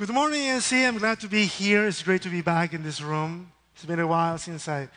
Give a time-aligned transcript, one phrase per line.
[0.00, 0.88] Good morning, NC.
[0.88, 1.86] I'm glad to be here.
[1.86, 3.52] It's great to be back in this room.
[3.74, 4.88] It's been a while since I've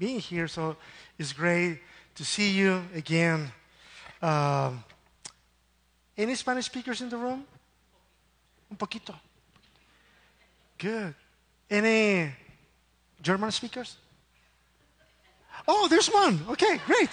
[0.00, 0.74] been here, so
[1.16, 1.78] it's great
[2.16, 3.52] to see you again.
[4.20, 4.82] Um,
[6.16, 7.44] any Spanish speakers in the room?
[8.68, 9.14] Un poquito.
[10.76, 11.14] Good.
[11.70, 12.32] Any
[13.22, 13.96] German speakers?
[15.68, 16.44] Oh, there's one.
[16.48, 17.10] Okay, great.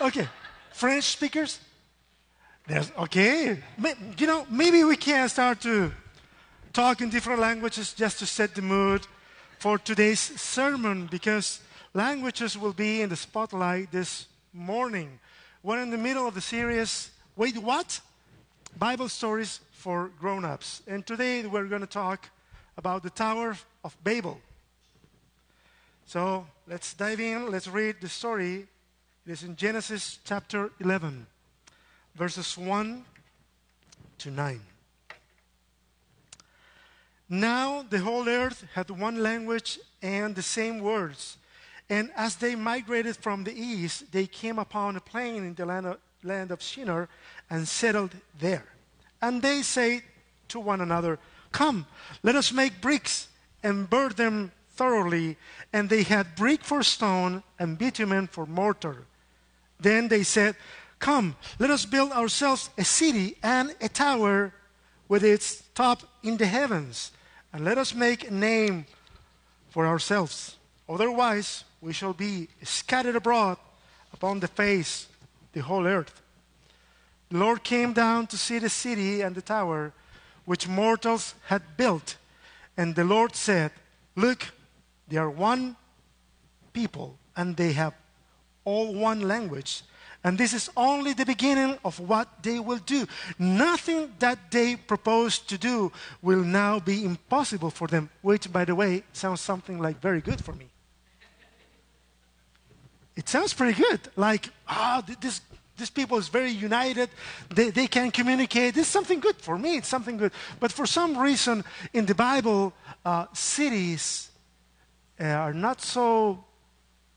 [0.00, 0.28] Okay.
[0.72, 1.58] French speakers?
[2.68, 3.58] There's, okay.
[4.18, 5.90] You know, maybe we can start to
[6.72, 9.06] talk in different languages just to set the mood
[9.58, 11.60] for today's sermon because
[11.94, 15.18] languages will be in the spotlight this morning.
[15.62, 18.00] We're in the middle of the series, Wait, What?
[18.78, 20.82] Bible Stories for Grown Ups.
[20.86, 22.30] And today we're going to talk
[22.76, 24.40] about the Tower of Babel.
[26.06, 27.50] So let's dive in.
[27.50, 28.66] Let's read the story.
[29.26, 31.26] It is in Genesis chapter 11,
[32.14, 33.04] verses 1
[34.18, 34.60] to 9.
[37.32, 41.38] Now the whole earth had one language and the same words.
[41.88, 45.86] And as they migrated from the east, they came upon a plain in the land
[45.86, 47.08] of, land of Shinar
[47.48, 48.64] and settled there.
[49.22, 50.02] And they say
[50.48, 51.20] to one another,
[51.52, 51.86] Come,
[52.24, 53.28] let us make bricks
[53.62, 55.36] and burn them thoroughly.
[55.72, 59.04] And they had brick for stone and bitumen for mortar.
[59.78, 60.56] Then they said,
[60.98, 64.52] Come, let us build ourselves a city and a tower
[65.08, 67.12] with its top in the heavens
[67.52, 68.86] and let us make a name
[69.70, 70.56] for ourselves.
[70.88, 73.56] Otherwise, we shall be scattered abroad
[74.12, 75.06] upon the face
[75.52, 76.22] the whole earth.
[77.30, 79.92] The Lord came down to see the city and the tower
[80.44, 82.16] which mortals had built.
[82.76, 83.70] And the Lord said,
[84.16, 84.46] Look,
[85.08, 85.76] they are one
[86.72, 87.94] people, and they have
[88.64, 89.82] all one language.
[90.22, 93.06] And this is only the beginning of what they will do.
[93.38, 95.90] Nothing that they propose to do
[96.20, 100.44] will now be impossible for them, which, by the way, sounds something like very good
[100.44, 100.66] for me.
[103.16, 104.00] It sounds pretty good.
[104.14, 105.40] Like, ah, oh, this,
[105.76, 107.08] this people is very united.
[107.48, 108.74] They, they can communicate.
[108.74, 109.78] This is something good for me.
[109.78, 110.32] It's something good.
[110.58, 111.64] But for some reason,
[111.94, 114.30] in the Bible, uh, cities
[115.18, 116.44] uh, are not so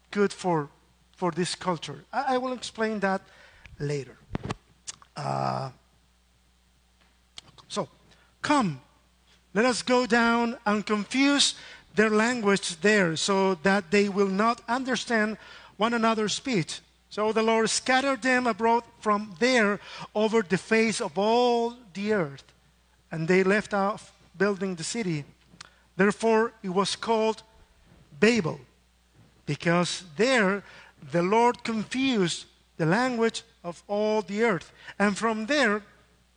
[0.09, 0.69] good for
[1.15, 2.03] for this culture.
[2.11, 3.21] I, I will explain that
[3.79, 4.17] later.
[5.15, 5.69] Uh,
[7.67, 7.87] so,
[8.41, 8.81] come,
[9.53, 11.55] let us go down and confuse
[11.95, 15.37] their language there so that they will not understand
[15.77, 16.81] one another's speech.
[17.09, 19.79] So the Lord scattered them abroad from there
[20.15, 22.43] over the face of all the earth,
[23.11, 25.23] and they left off building the city.
[25.95, 27.43] Therefore, it was called
[28.19, 28.59] Babel,
[29.45, 30.63] because there
[31.11, 32.45] the Lord confused
[32.77, 34.71] the language of all the earth.
[34.97, 35.83] And from there,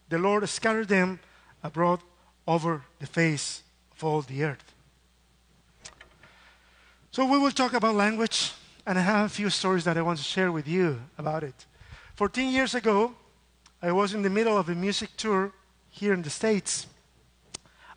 [0.08, 1.20] the Lord scattered them
[1.62, 2.00] abroad
[2.46, 3.62] over the face
[3.92, 4.74] of all the earth.
[7.10, 8.52] So we will talk about language,
[8.86, 11.66] and I have a few stories that I want to share with you about it.
[12.14, 13.14] 14 years ago,
[13.82, 15.52] I was in the middle of a music tour
[15.88, 16.86] here in the States.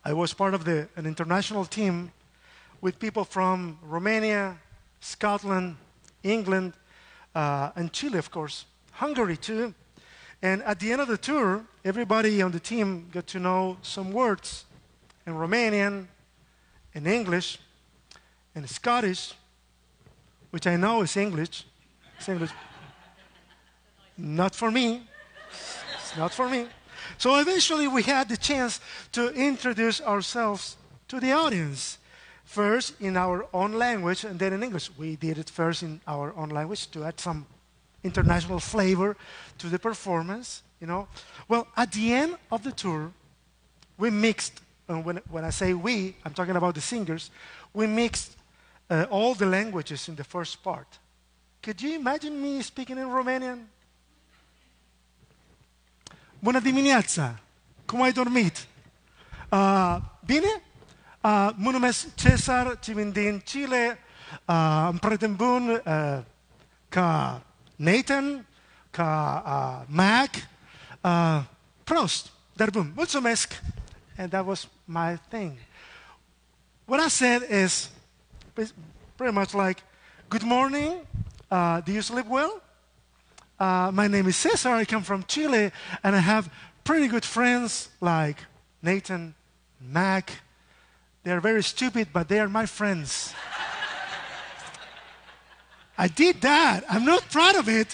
[0.04, 2.12] I was part of the, an international team
[2.82, 4.58] with people from Romania,
[5.02, 5.76] Scotland,
[6.24, 6.74] England,
[7.36, 9.74] uh, and Chile, of course, Hungary too.
[10.42, 14.12] And at the end of the tour, everybody on the team got to know some
[14.12, 14.66] words
[15.26, 16.08] in Romanian,
[16.94, 17.60] in English,
[18.56, 19.34] in Scottish,
[20.52, 21.66] which I know is English.
[22.18, 22.52] It's English.
[24.18, 25.04] Not for me.
[25.50, 26.68] It's not for me.
[27.18, 28.80] So eventually we had the chance
[29.12, 30.78] to introduce ourselves
[31.08, 31.98] to the audience
[32.50, 34.90] first in our own language and then in English.
[34.98, 37.46] We did it first in our own language to add some
[38.04, 39.16] international flavor
[39.60, 41.08] to the performance, you know.
[41.48, 43.12] Well, at the end of the tour,
[44.00, 47.30] we mixed, and when, when I say we, I'm talking about the singers,
[47.72, 48.36] we mixed
[48.90, 50.88] uh, all the languages in the first part.
[51.62, 53.60] Could you imagine me speaking in Romanian?
[56.40, 57.40] Bună dimineața!
[57.86, 58.68] Cum ai dormit?
[59.52, 60.62] Uh, bine?
[61.22, 63.98] Uh, mă numesc Cesar, ci vin din Chile.
[64.46, 66.20] Uh, îmi prieten bun uh,
[66.90, 67.42] ca
[67.76, 68.46] Nathan,
[68.92, 70.30] ca uh, Mac.
[71.02, 71.44] Uh,
[71.84, 73.62] prost, dar bun, mulțumesc.
[74.18, 75.58] And that was my thing.
[76.86, 77.90] What I said is
[79.16, 79.82] pretty much like,
[80.30, 80.94] Good morning.
[81.50, 82.62] Uh, do you sleep well?
[83.60, 84.76] Uh, my name is Cesar.
[84.76, 85.72] I come from Chile,
[86.04, 86.50] and I have
[86.84, 88.38] pretty good friends like
[88.82, 89.34] Nathan,
[89.82, 90.32] Mac,
[91.30, 93.36] they are very stupid, but they are my friends.
[95.96, 96.84] I did that.
[96.90, 97.94] I'm not proud of it.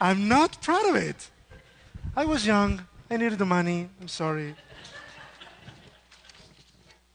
[0.00, 1.28] I'm not proud of it.
[2.14, 2.86] I was young.
[3.10, 3.88] I needed the money.
[4.00, 4.54] I'm sorry.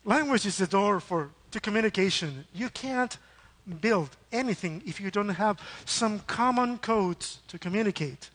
[0.03, 2.43] Language is the door for, to communication.
[2.53, 3.17] You can't
[3.79, 8.31] build anything if you don't have some common codes to communicate.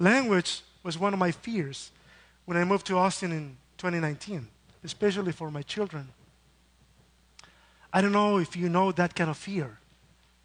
[0.00, 1.92] Language was one of my fears
[2.44, 4.48] when I moved to Austin in 2019,
[4.84, 6.08] especially for my children.
[7.92, 9.78] I don't know if you know that kind of fear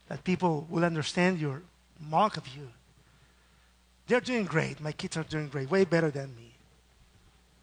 [0.08, 1.62] that people will understand you or
[2.00, 2.70] mock of you.
[4.08, 4.80] They're doing great.
[4.80, 6.52] My kids are doing great, way better than me.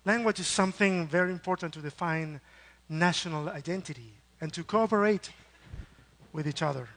[0.05, 2.41] Language is something very important to define
[2.89, 5.31] national identity and to cooperate
[6.33, 6.89] with each other.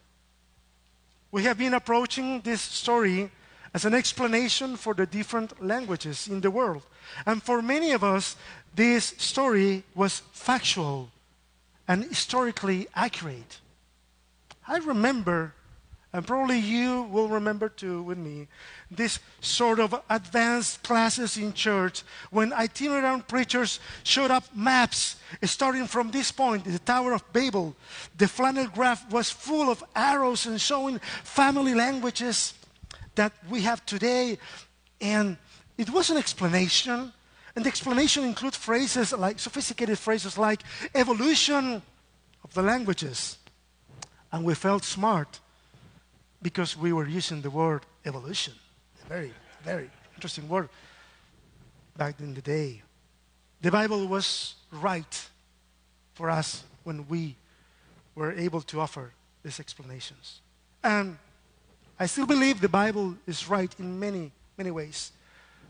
[1.31, 3.29] We have been approaching this story
[3.75, 6.81] as an explanation for the different languages in the world.
[7.25, 8.37] And for many of us,
[8.73, 11.09] this story was factual
[11.85, 13.59] and historically accurate.
[14.65, 15.53] I remember
[16.13, 18.47] and probably you will remember too with me
[18.89, 26.11] this sort of advanced classes in church when itinerant preachers showed up maps starting from
[26.11, 27.75] this point, the Tower of Babel.
[28.17, 32.53] The flannel graph was full of arrows and showing family languages
[33.15, 34.37] that we have today.
[35.01, 35.37] And
[35.77, 37.11] it was an explanation.
[37.55, 40.61] And the explanation includes phrases like sophisticated phrases like
[40.93, 41.81] evolution
[42.43, 43.37] of the languages.
[44.31, 45.39] And we felt smart
[46.41, 48.53] because we were using the word evolution.
[49.05, 49.33] A very,
[49.63, 50.69] very interesting word
[51.97, 52.81] back in the day.
[53.61, 55.29] The Bible was right
[56.13, 57.35] for us when we
[58.15, 59.11] were able to offer
[59.43, 60.41] these explanations.
[60.83, 61.17] And
[61.99, 65.11] I still believe the Bible is right in many, many ways.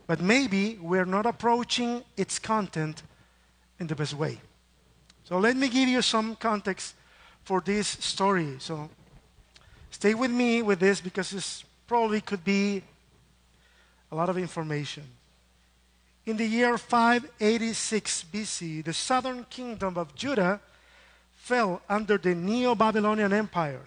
[0.08, 3.04] But maybe we're not approaching its content
[3.80, 4.40] in the best way.
[5.24, 6.96] So let me give you some context
[7.44, 8.56] for this story.
[8.60, 8.90] So
[9.96, 12.84] Stay with me with this because this probably could be
[14.12, 15.04] a lot of information.
[16.26, 20.60] In the year 586 BC, the southern kingdom of Judah
[21.38, 23.80] fell under the Neo Babylonian Empire.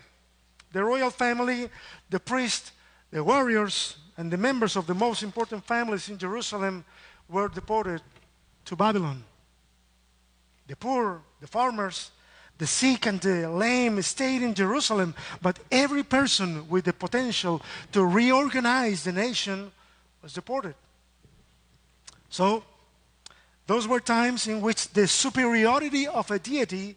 [0.72, 1.68] The royal family,
[2.10, 2.72] the priests,
[3.10, 6.84] the warriors, and the members of the most important families in Jerusalem
[7.28, 8.02] were deported
[8.66, 9.24] to Babylon.
[10.66, 12.10] The poor, the farmers,
[12.58, 17.62] the sick and the lame stayed in Jerusalem, but every person with the potential
[17.92, 19.70] to reorganize the nation
[20.22, 20.74] was deported.
[22.28, 22.64] So,
[23.66, 26.96] those were times in which the superiority of a deity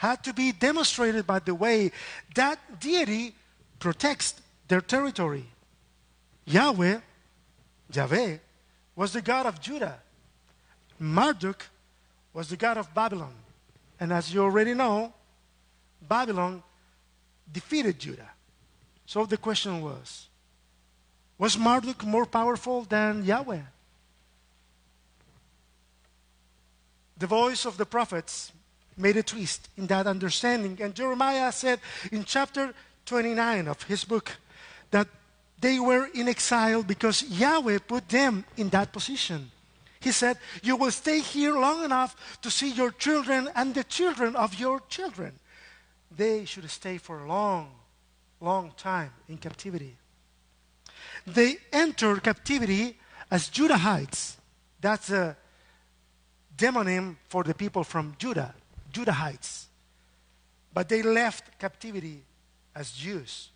[0.00, 1.92] had to be demonstrated by the way
[2.34, 3.34] that deity
[3.78, 4.32] protects
[4.66, 5.44] their territory.
[6.46, 7.00] Yahweh,
[7.92, 8.38] Yahweh,
[8.96, 10.00] was the God of Judah.
[10.98, 11.66] Marduk
[12.32, 13.34] was the God of Babylon.
[14.00, 15.12] And as you already know,
[16.00, 16.62] Babylon
[17.52, 18.30] defeated Judah.
[19.04, 20.28] So the question was
[21.36, 23.66] Was Marduk more powerful than Yahweh?
[27.18, 28.52] The voice of the prophets
[29.00, 30.78] made a twist in that understanding.
[30.80, 31.80] And Jeremiah said
[32.12, 32.74] in chapter
[33.06, 34.36] 29 of his book
[34.90, 35.08] that
[35.60, 39.50] they were in exile because Yahweh put them in that position.
[40.00, 44.34] He said, You will stay here long enough to see your children and the children
[44.34, 45.38] of your children.
[46.10, 47.70] They should stay for a long,
[48.40, 49.96] long time in captivity.
[51.26, 52.98] They entered captivity
[53.30, 54.36] as Judahites.
[54.80, 55.36] That's a
[56.56, 58.54] demonym for the people from Judah,
[58.92, 59.66] Judahites.
[60.72, 62.22] But they left captivity
[62.74, 63.50] as Jews.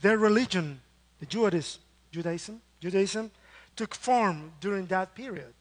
[0.00, 0.80] Their religion,
[1.20, 1.80] the Judaism,
[2.10, 3.30] Judaism, Judaism
[3.76, 5.52] took form during that period.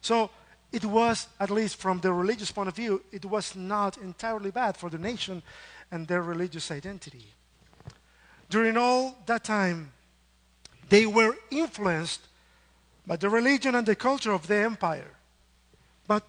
[0.00, 0.30] So
[0.72, 4.76] it was, at least from the religious point of view, it was not entirely bad
[4.76, 5.42] for the nation
[5.90, 7.26] and their religious identity.
[8.50, 9.92] During all that time,
[10.88, 12.20] they were influenced
[13.06, 15.10] by the religion and the culture of the empire.
[16.06, 16.24] But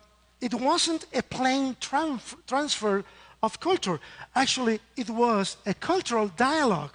[0.45, 3.03] it wasn't a plain transfer
[3.41, 3.99] of culture.
[4.35, 6.93] Actually, it was a cultural dialogue.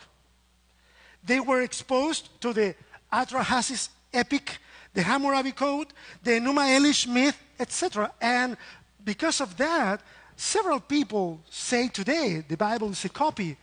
[1.25, 2.77] They were exposed to the
[3.13, 4.59] Atrahasis epic,
[4.95, 5.89] the Hammurabi Code,
[6.23, 8.13] the Enuma Elish myth, etc.
[8.21, 8.57] And
[9.05, 10.01] because of that,
[10.37, 13.57] several people say today the Bible is a copy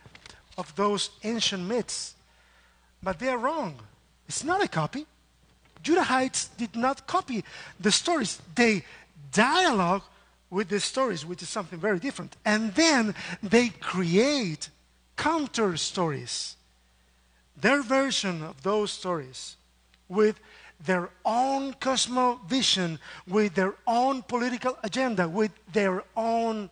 [0.58, 2.14] of those ancient myths.
[3.02, 3.74] But they are wrong.
[4.28, 5.06] It's not a copy.
[5.82, 7.42] Judahites did not copy
[7.80, 8.84] the stories, they
[9.32, 10.02] dialogue
[10.50, 12.36] with the stories, which is something very different.
[12.44, 14.70] And then they create
[15.16, 16.56] counter stories,
[17.56, 19.56] their version of those stories
[20.08, 20.40] with
[20.84, 26.70] their own cosmovision, with their own political agenda, with their own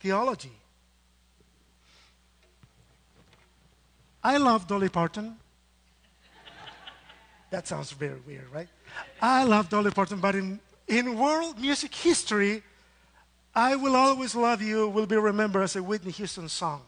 [0.00, 0.52] theology.
[4.22, 5.36] I love Dolly Parton.
[7.50, 8.68] that sounds very weird, right?
[9.20, 10.60] I love Dolly Parton, but in,
[10.92, 12.62] in world music history,
[13.54, 16.82] I Will Always Love You will be remembered as a Whitney Houston song.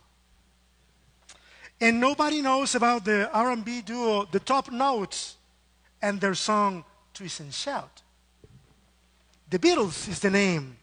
[1.81, 5.37] And nobody knows about the R&B duo The Top Notes
[6.03, 6.85] and their song
[7.15, 8.03] Twist and Shout.
[9.49, 10.77] The Beatles is the name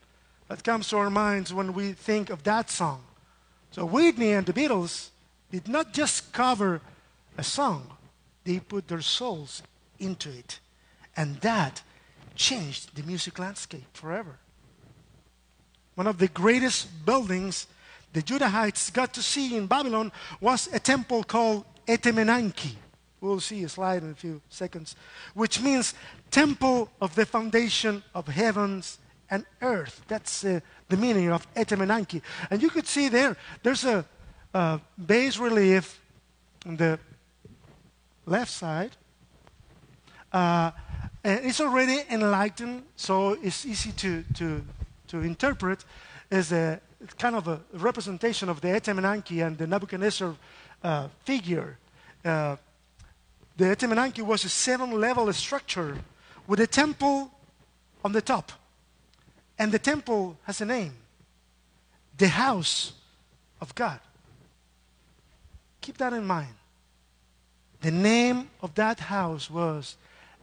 [0.48, 3.04] that comes to our minds when we think of that song.
[3.70, 5.10] So Whitney and the Beatles
[5.52, 6.82] did not just cover
[7.38, 7.98] a song,
[8.46, 9.62] they put their souls
[10.00, 10.60] into it.
[11.16, 11.84] And that
[12.36, 14.38] changed the music landscape forever.
[15.96, 17.68] One of the greatest buildings
[18.14, 22.76] the Judahites got to see in Babylon was a temple called Etemenanki.
[23.22, 24.96] We'll see a slide in a few seconds,
[25.34, 25.94] which means
[26.32, 28.98] temple of the foundation of heavens
[29.30, 30.02] and earth.
[30.08, 30.60] That's uh,
[30.90, 32.22] the meaning of Etemenanki.
[32.50, 34.06] And you could see there, there's a,
[34.54, 36.02] a bas relief
[36.66, 37.00] on the
[38.26, 38.92] left side.
[40.34, 40.72] Uh,
[41.24, 44.64] it's already enlightened, so it's easy to, to,
[45.08, 45.86] to interpret
[46.30, 46.80] as a
[47.18, 50.36] kind of a representation of the Etemenanki and the Nebuchadnezzar
[50.84, 51.78] uh, figure.
[52.24, 52.56] Uh,
[53.58, 55.98] the Etemenanki was a seven level structure
[56.48, 57.32] with a temple
[58.04, 58.52] on the top.
[59.60, 60.94] And the temple has a name
[62.18, 62.94] the house
[63.60, 64.00] of God.
[65.82, 66.54] Keep that in mind.
[67.82, 69.96] The name of that house was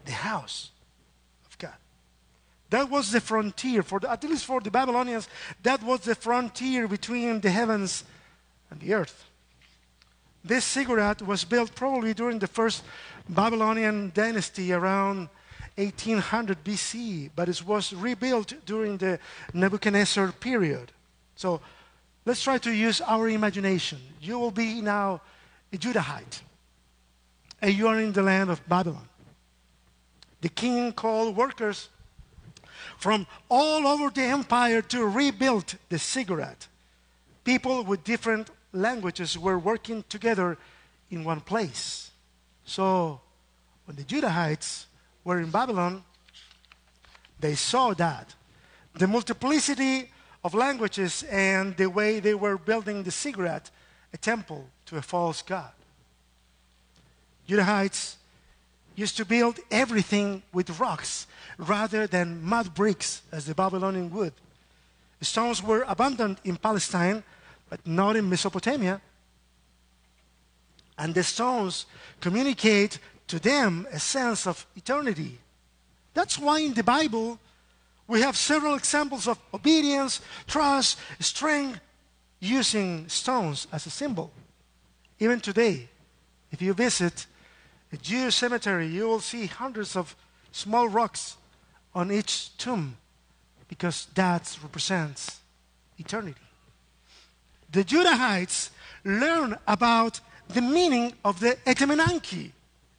[0.08, 0.70] the house
[1.46, 1.76] of God.
[2.70, 5.28] that was the frontier, for the, at least for the Babylonians,
[5.62, 8.04] that was the frontier between the heavens
[8.70, 9.26] and the earth.
[10.42, 12.84] This ziggurat was built probably during the first
[13.28, 15.28] Babylonian dynasty around
[15.76, 19.18] 1800 BC, but it was rebuilt during the
[19.52, 20.90] Nebuchadnezzar period.
[21.36, 21.60] So
[22.24, 23.98] let's try to use our imagination.
[24.22, 25.20] You will be now
[25.70, 26.40] a Judahite,
[27.60, 29.08] and you are in the land of Babylon.
[30.40, 31.88] The king called workers
[32.98, 36.66] from all over the empire to rebuild the ziggurat.
[37.44, 40.58] People with different languages were working together
[41.10, 42.10] in one place.
[42.64, 43.20] So
[43.86, 44.86] when the Judahites
[45.24, 46.04] were in Babylon,
[47.40, 48.34] they saw that
[48.94, 50.10] the multiplicity
[50.44, 53.70] of languages and the way they were building the ziggurat,
[54.12, 55.72] a temple to a false god.
[57.48, 58.17] Judahites
[58.98, 64.32] used to build everything with rocks rather than mud bricks as the Babylonian would.
[65.20, 67.22] Stones were abundant in Palestine,
[67.70, 69.00] but not in Mesopotamia.
[70.98, 71.86] And the stones
[72.20, 75.38] communicate to them a sense of eternity.
[76.14, 77.38] That's why in the Bible
[78.08, 81.78] we have several examples of obedience, trust, strength
[82.40, 84.32] using stones as a symbol.
[85.20, 85.88] Even today,
[86.50, 87.26] if you visit
[87.92, 90.14] a Jewish cemetery, you will see hundreds of
[90.52, 91.36] small rocks
[91.94, 92.96] on each tomb
[93.68, 95.40] because that represents
[95.98, 96.40] eternity.
[97.70, 98.70] The Judahites
[99.04, 102.52] learn about the meaning of the Etemenanki,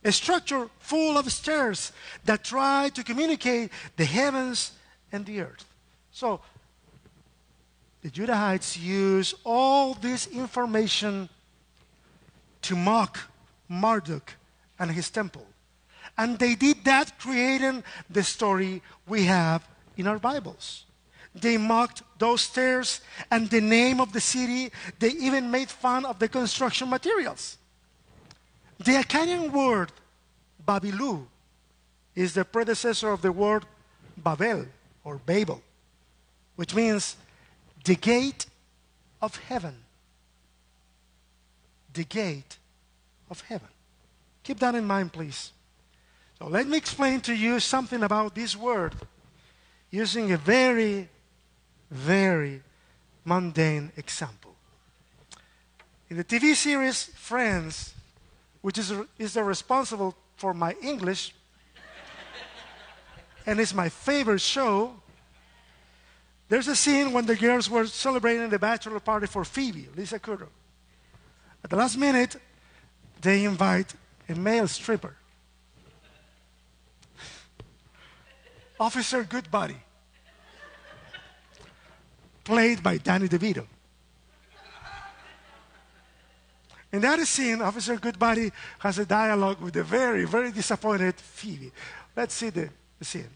[0.03, 1.91] a structure full of stairs
[2.25, 4.71] that try to communicate the heavens
[5.11, 5.65] and the earth.
[6.11, 6.41] So,
[8.01, 11.29] the Judahites use all this information
[12.61, 13.19] to mock
[13.67, 14.35] Marduk
[14.79, 15.45] and his temple.
[16.17, 19.67] And they did that creating the story we have
[19.97, 20.85] in our Bibles.
[21.35, 24.71] They mocked those stairs and the name of the city.
[24.97, 27.57] They even made fun of the construction materials.
[28.79, 29.91] The Akkadian word
[30.65, 31.25] Babilu
[32.15, 33.65] is the predecessor of the word
[34.17, 34.65] Babel
[35.03, 35.61] or Babel,
[36.55, 37.15] which means
[37.85, 38.45] the gate
[39.21, 39.75] of heaven.
[41.93, 42.57] The gate
[43.29, 43.69] of heaven.
[44.49, 45.51] Keep that in mind, please.
[46.39, 48.95] So let me explain to you something about this word
[49.91, 51.07] using a very,
[51.91, 52.63] very
[53.23, 54.55] mundane example.
[56.09, 57.93] In the TV series Friends,
[58.61, 61.35] which is, is responsible for my English,
[63.45, 64.95] and it's my favorite show,
[66.47, 70.49] there's a scene when the girls were celebrating the bachelor party for Phoebe, Lisa Kudrow.
[71.63, 72.35] At the last minute,
[73.21, 73.93] they invite
[74.29, 75.15] a male stripper.
[78.79, 79.75] Officer Goodbody,
[82.45, 83.65] played by Danny DeVito.
[86.91, 91.71] In that scene, Officer Goodbody has a dialogue with a very, very disappointed Phoebe.
[92.15, 93.29] Let's see the, the scene.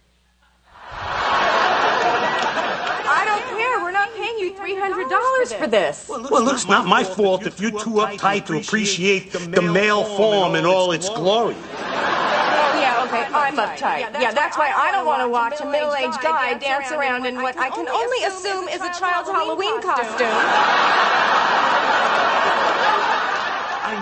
[2.86, 3.80] I don't care.
[3.84, 6.08] We're not paying you $300 for this.
[6.10, 10.56] Well, look, it's not my fault if you're too uptight to appreciate the male form
[10.56, 11.56] in all its glory.
[11.80, 14.20] Yeah, okay, I'm uptight.
[14.20, 17.58] Yeah, that's why I don't want to watch a middle-aged guy dance around in what
[17.58, 20.28] I can only assume is a child's Halloween costume.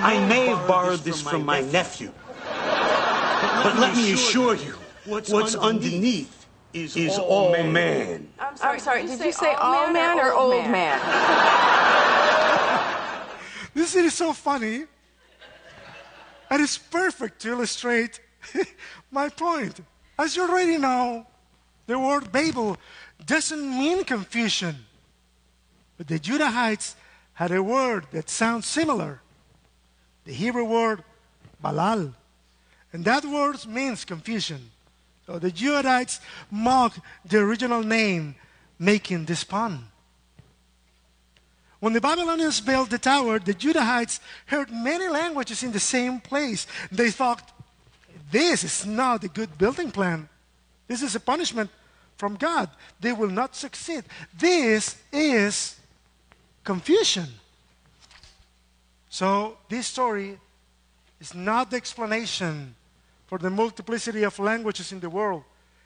[0.03, 2.11] I may have borrowed this from my nephew.
[3.63, 6.40] But let me assure you, what's underneath
[6.73, 8.27] is all man.
[8.39, 10.99] I'm sorry, did you say all man or old man?
[13.73, 14.85] This is so funny.
[16.49, 18.19] And it's perfect to illustrate
[19.11, 19.79] my point.
[20.19, 21.25] As you already know,
[21.87, 22.77] the word Babel
[23.25, 24.75] doesn't mean confusion.
[25.97, 26.95] But the Judahites
[27.33, 29.21] had a word that sounds similar
[30.25, 31.03] the Hebrew word
[31.63, 32.13] balal.
[32.93, 34.71] And that word means confusion.
[35.31, 36.19] So the Judahites
[36.49, 38.35] mocked the original name,
[38.77, 39.87] making this pun.
[41.79, 46.67] When the Babylonians built the tower, the Judahites heard many languages in the same place.
[46.91, 47.49] They thought,
[48.29, 50.27] this is not a good building plan.
[50.85, 51.69] This is a punishment
[52.17, 52.69] from God.
[52.99, 54.03] They will not succeed.
[54.37, 55.77] This is
[56.65, 57.27] confusion.
[59.09, 60.37] So, this story
[61.21, 62.75] is not the explanation
[63.31, 65.41] for the multiplicity of languages in the world.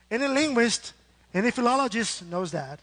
[0.09, 0.93] Any linguist,
[1.31, 2.79] any philologist knows that.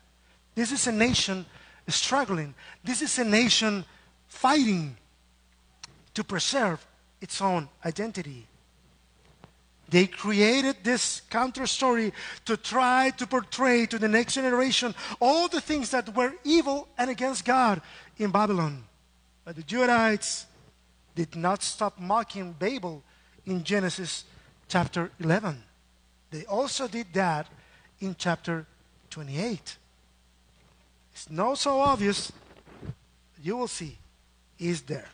[0.54, 1.44] This is a nation
[1.88, 2.54] struggling.
[2.84, 3.84] This is a nation
[4.28, 4.96] fighting
[6.14, 6.86] to preserve
[7.20, 8.46] its own identity.
[9.88, 12.12] They created this counter story
[12.44, 17.10] to try to portray to the next generation all the things that were evil and
[17.10, 17.82] against God
[18.16, 18.84] in Babylon.
[19.44, 20.44] But the Judahites
[21.16, 23.02] did not stop mocking Babel
[23.44, 24.22] in Genesis
[24.72, 25.62] chapter 11.
[26.30, 27.46] They also did that
[28.00, 28.66] in chapter
[29.10, 29.76] 28.
[31.12, 32.32] It's not so obvious.
[33.42, 33.98] You will see.
[34.58, 35.10] Is there.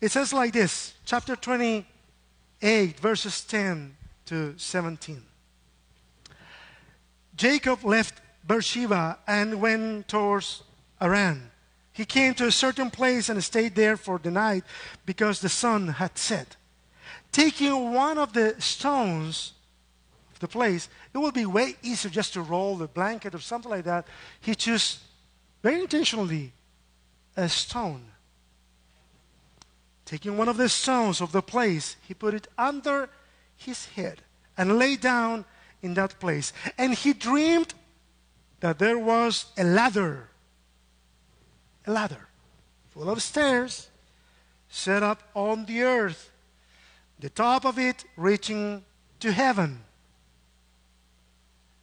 [0.00, 5.22] It says like this, chapter 28, verses 10 to 17.
[7.34, 10.62] Jacob left Beersheba and went towards
[11.00, 11.50] Haran.
[11.92, 14.62] He came to a certain place and stayed there for the night
[15.04, 16.57] because the sun had set.
[17.32, 19.52] Taking one of the stones
[20.32, 23.70] of the place, it would be way easier just to roll the blanket or something
[23.70, 24.06] like that.
[24.40, 25.00] He chose
[25.62, 26.52] very intentionally
[27.36, 28.04] a stone.
[30.04, 33.10] Taking one of the stones of the place, he put it under
[33.56, 34.22] his head
[34.56, 35.44] and lay down
[35.82, 36.52] in that place.
[36.78, 37.74] And he dreamed
[38.60, 40.28] that there was a ladder,
[41.86, 42.28] a ladder
[42.90, 43.88] full of stairs
[44.68, 46.30] set up on the earth,
[47.20, 48.84] the top of it reaching
[49.20, 49.84] to heaven.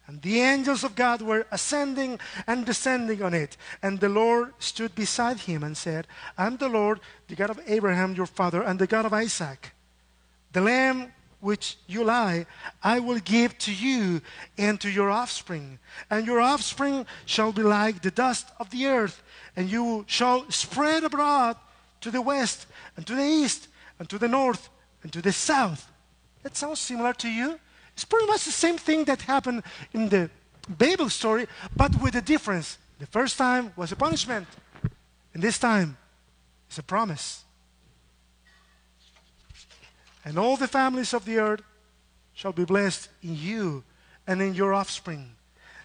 [0.06, 3.56] And the angels of God were ascending and descending on it.
[3.82, 6.06] And the Lord stood beside him and said,
[6.38, 9.72] I'm the Lord, the God of Abraham your father, and the God of Isaac.
[10.52, 12.46] The lamb which you lie,
[12.82, 14.22] I will give to you
[14.56, 15.78] and to your offspring.
[16.08, 19.22] And your offspring shall be like the dust of the earth,
[19.56, 21.56] and you shall spread abroad
[22.00, 23.68] to the west, and to the east,
[23.98, 24.68] and to the north,
[25.02, 25.90] and to the south.
[26.42, 27.58] That sounds similar to you?
[27.92, 30.30] It's pretty much the same thing that happened in the
[30.68, 32.78] Babel story, but with a difference.
[32.98, 34.46] The first time was a punishment,
[35.34, 35.96] and this time
[36.68, 37.44] it's a promise.
[40.24, 41.62] And all the families of the earth
[42.34, 43.84] shall be blessed in you
[44.26, 45.32] and in your offspring.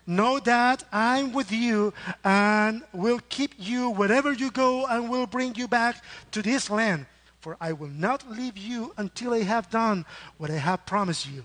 [0.07, 1.93] Know that I'm with you
[2.23, 7.05] and will keep you wherever you go and will bring you back to this land.
[7.41, 10.05] For I will not leave you until I have done
[10.37, 11.43] what I have promised you.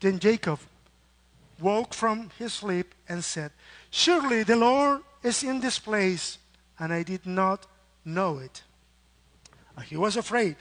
[0.00, 0.60] Then Jacob
[1.58, 3.52] woke from his sleep and said,
[3.90, 6.38] Surely the Lord is in this place,
[6.78, 7.66] and I did not
[8.04, 8.62] know it.
[9.76, 10.56] And he was afraid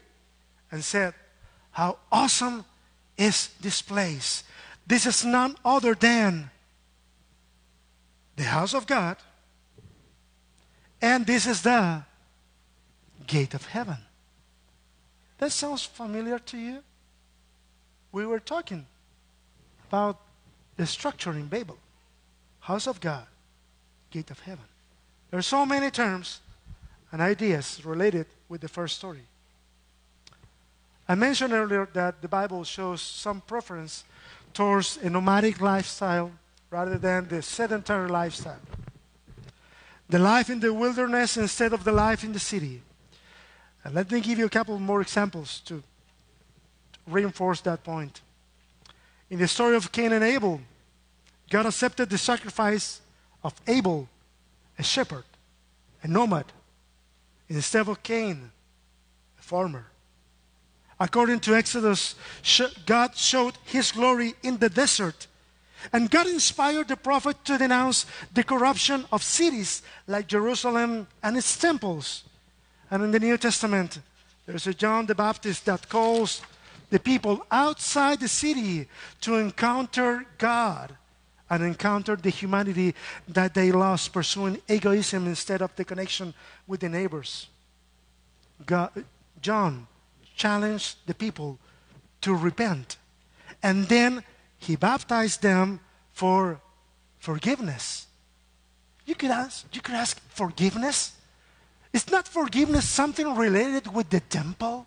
[0.72, 1.14] and said,
[1.72, 2.64] How awesome
[3.18, 4.44] is this place!
[4.88, 6.52] This is none other than
[8.36, 9.18] the house of God,
[11.02, 12.04] and this is the
[13.28, 13.98] gate of heaven.
[15.38, 16.84] That sounds familiar to you?
[18.12, 18.86] We were talking
[19.88, 20.20] about
[20.78, 21.78] the structure in Babel
[22.66, 23.28] house of God,
[24.10, 24.66] gate of heaven.
[25.30, 26.42] There are so many terms
[27.12, 29.22] and ideas related with the first story.
[31.08, 34.04] I mentioned earlier that the Bible shows some preference
[34.52, 36.32] towards a nomadic lifestyle
[36.72, 38.66] rather than the sedentary lifestyle.
[40.10, 42.82] The life in the wilderness instead of the life in the city.
[43.86, 45.84] And let me give you a couple more examples to
[47.08, 48.20] reinforce that point.
[49.30, 50.60] In the story of Cain and Abel,
[51.52, 53.00] God accepted the sacrifice
[53.44, 54.10] of Abel,
[54.80, 55.24] a shepherd,
[56.02, 56.46] a nomad,
[57.48, 58.50] instead of Cain,
[59.40, 59.86] a farmer.
[61.00, 62.16] According to Exodus,
[62.88, 65.28] God showed his glory in the desert.
[65.94, 71.56] And God inspired the prophet to denounce the corruption of cities like Jerusalem and its
[71.56, 72.24] temples.
[72.92, 74.00] And in the New Testament,
[74.46, 76.42] there's a John the Baptist that calls
[76.90, 78.88] the people outside the city
[79.22, 80.96] to encounter God
[81.50, 82.96] and encounter the humanity
[83.28, 86.34] that they lost pursuing egoism instead of the connection
[86.68, 87.48] with the neighbors.
[88.66, 88.92] God,
[89.42, 89.88] John
[90.36, 91.60] challenged the people
[92.22, 92.98] to repent.
[93.62, 94.24] And then
[94.58, 95.80] he baptized them
[96.12, 96.60] for
[97.20, 98.08] forgiveness.
[99.06, 101.14] You could ask, you could ask forgiveness?
[101.96, 104.86] Is not forgiveness something related with the temple?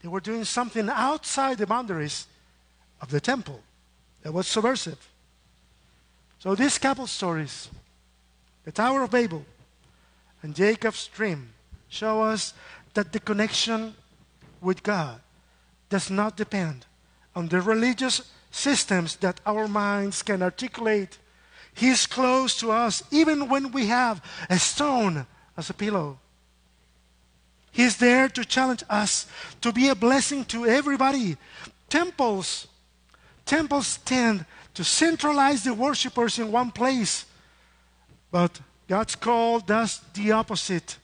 [0.00, 2.26] They were doing something outside the boundaries
[3.02, 3.60] of the temple
[4.22, 5.06] that was subversive.
[6.38, 7.68] So these couple stories,
[8.64, 9.44] the Tower of Babel
[10.42, 11.50] and Jacob's dream,
[11.90, 12.54] show us
[12.94, 13.92] that the connection
[14.62, 15.20] with God
[15.90, 16.86] does not depend
[17.34, 21.18] on the religious systems that our minds can articulate.
[21.74, 25.26] He is close to us even when we have a stone
[25.56, 26.18] as a pillow.
[27.72, 29.26] He's there to challenge us
[29.60, 31.36] to be a blessing to everybody.
[31.88, 32.68] Temples,
[33.44, 37.26] temples tend to centralize the worshippers in one place.
[38.30, 40.96] But God's call does the opposite,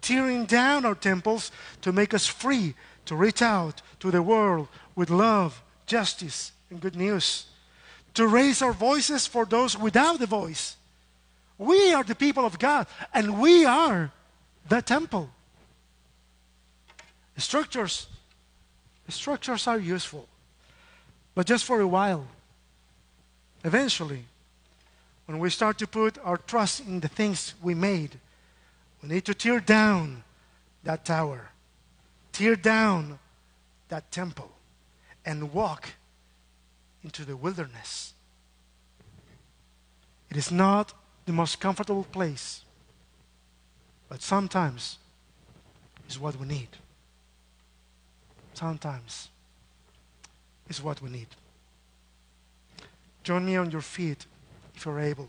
[0.00, 1.50] tearing down our temples
[1.82, 2.74] to make us free
[3.06, 7.46] to reach out to the world with love, justice, and good news.
[8.14, 10.76] To raise our voices for those without a voice.
[11.58, 14.10] We are the people of God, and we are
[14.68, 15.30] the temple.
[17.36, 18.06] Structures,
[19.08, 20.28] structures are useful,
[21.34, 22.26] but just for a while.
[23.64, 24.24] Eventually,
[25.26, 28.18] when we start to put our trust in the things we made,
[29.02, 30.22] we need to tear down
[30.82, 31.50] that tower
[32.34, 33.18] tear down
[33.88, 34.50] that temple
[35.24, 35.90] and walk
[37.02, 38.12] into the wilderness.
[40.30, 40.92] It is not
[41.26, 42.62] the most comfortable place,
[44.08, 44.98] but sometimes
[46.08, 46.68] is what we need.
[48.52, 49.30] Sometimes
[50.68, 51.28] is what we need.
[53.22, 54.26] Join me on your feet
[54.74, 55.28] if you're able.